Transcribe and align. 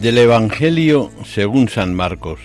Del 0.00 0.16
Evangelio 0.18 1.10
según 1.24 1.68
San 1.68 1.92
Marcos. 1.92 2.38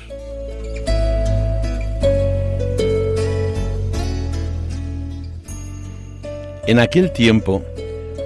En 6.66 6.80
aquel 6.80 7.12
tiempo, 7.12 7.64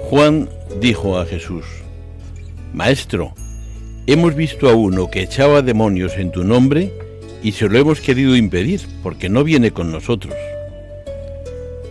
Juan 0.04 0.48
dijo 0.80 1.18
a 1.18 1.26
Jesús, 1.26 1.66
Maestro, 2.72 3.34
hemos 4.06 4.34
visto 4.34 4.66
a 4.70 4.74
uno 4.74 5.10
que 5.10 5.24
echaba 5.24 5.60
demonios 5.60 6.14
en 6.16 6.32
tu 6.32 6.42
nombre 6.42 6.90
y 7.42 7.52
se 7.52 7.68
lo 7.68 7.78
hemos 7.78 8.00
querido 8.00 8.34
impedir 8.34 8.80
porque 9.02 9.28
no 9.28 9.44
viene 9.44 9.72
con 9.72 9.92
nosotros. 9.92 10.34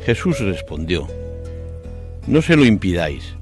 Jesús 0.08 0.40
respondió, 0.40 1.08
No 2.26 2.42
se 2.42 2.56
lo 2.56 2.66
impidáis, 2.66 3.36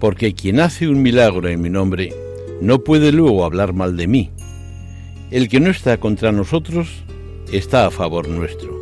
porque 0.00 0.34
quien 0.34 0.58
hace 0.58 0.88
un 0.88 1.02
milagro 1.02 1.48
en 1.48 1.60
mi 1.60 1.70
nombre 1.70 2.12
no 2.60 2.80
puede 2.80 3.12
luego 3.12 3.44
hablar 3.44 3.72
mal 3.72 3.96
de 3.96 4.06
mí. 4.06 4.30
El 5.30 5.48
que 5.48 5.60
no 5.60 5.70
está 5.70 5.98
contra 5.98 6.32
nosotros 6.32 7.04
está 7.52 7.86
a 7.86 7.90
favor 7.90 8.28
nuestro. 8.28 8.76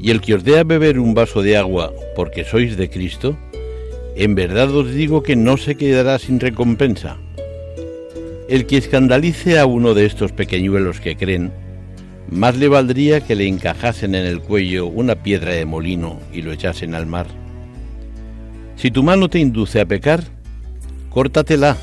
Y 0.00 0.10
el 0.10 0.20
que 0.20 0.34
os 0.34 0.44
dé 0.44 0.58
a 0.58 0.64
beber 0.64 0.98
un 0.98 1.14
vaso 1.14 1.42
de 1.42 1.56
agua 1.56 1.92
porque 2.14 2.44
sois 2.44 2.76
de 2.76 2.88
Cristo, 2.88 3.36
en 4.16 4.34
verdad 4.34 4.74
os 4.74 4.92
digo 4.92 5.22
que 5.22 5.36
no 5.36 5.56
se 5.56 5.76
quedará 5.76 6.18
sin 6.18 6.40
recompensa. 6.40 7.18
El 8.48 8.66
que 8.66 8.78
escandalice 8.78 9.58
a 9.58 9.66
uno 9.66 9.94
de 9.94 10.06
estos 10.06 10.32
pequeñuelos 10.32 11.00
que 11.00 11.16
creen, 11.16 11.52
más 12.30 12.56
le 12.56 12.68
valdría 12.68 13.20
que 13.20 13.34
le 13.34 13.46
encajasen 13.46 14.14
en 14.14 14.26
el 14.26 14.40
cuello 14.40 14.86
una 14.86 15.16
piedra 15.16 15.52
de 15.52 15.64
molino 15.64 16.20
y 16.32 16.42
lo 16.42 16.52
echasen 16.52 16.94
al 16.94 17.06
mar. 17.06 17.26
Si 18.76 18.90
tu 18.90 19.02
mano 19.02 19.28
te 19.28 19.38
induce 19.38 19.80
a 19.80 19.86
pecar, 19.86 20.22
córtatela. 21.10 21.76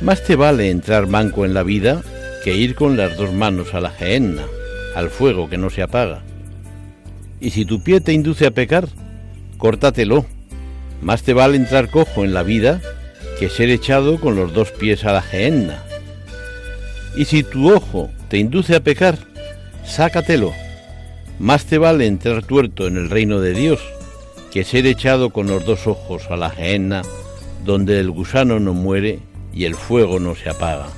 Más 0.00 0.22
te 0.22 0.36
vale 0.36 0.70
entrar 0.70 1.06
manco 1.06 1.44
en 1.44 1.54
la 1.54 1.62
vida 1.62 2.02
que 2.44 2.54
ir 2.54 2.74
con 2.74 2.96
las 2.96 3.16
dos 3.16 3.32
manos 3.32 3.72
a 3.74 3.80
la 3.80 3.90
gehenna, 3.90 4.44
al 4.94 5.08
fuego 5.08 5.48
que 5.48 5.56
no 5.56 5.70
se 5.70 5.82
apaga. 5.82 6.22
Y 7.40 7.50
si 7.50 7.64
tu 7.64 7.82
pie 7.82 8.00
te 8.00 8.12
induce 8.12 8.46
a 8.46 8.50
pecar, 8.50 8.88
córtatelo. 9.56 10.26
Más 11.00 11.22
te 11.22 11.32
vale 11.32 11.56
entrar 11.56 11.90
cojo 11.90 12.24
en 12.24 12.34
la 12.34 12.42
vida 12.42 12.80
que 13.38 13.48
ser 13.48 13.70
echado 13.70 14.20
con 14.20 14.36
los 14.36 14.52
dos 14.52 14.70
pies 14.70 15.04
a 15.04 15.12
la 15.12 15.22
gehenna. 15.22 15.82
Y 17.16 17.24
si 17.24 17.42
tu 17.42 17.72
ojo 17.72 18.10
te 18.28 18.38
induce 18.38 18.76
a 18.76 18.80
pecar, 18.80 19.18
sácatelo. 19.84 20.52
Más 21.38 21.64
te 21.64 21.78
vale 21.78 22.06
entrar 22.06 22.44
tuerto 22.44 22.86
en 22.86 22.96
el 22.96 23.10
reino 23.10 23.40
de 23.40 23.54
Dios 23.54 23.80
que 24.52 24.64
ser 24.64 24.86
echado 24.86 25.30
con 25.30 25.48
los 25.48 25.64
dos 25.64 25.86
ojos 25.86 26.30
a 26.30 26.36
la 26.36 26.50
gehenna, 26.50 27.02
donde 27.64 27.98
el 27.98 28.10
gusano 28.10 28.58
no 28.58 28.72
muere 28.72 29.20
y 29.56 29.64
el 29.64 29.74
fuego 29.74 30.20
no 30.20 30.34
se 30.34 30.50
apaga. 30.50 30.88